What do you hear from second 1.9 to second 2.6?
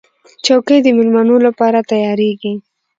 تیارېږي.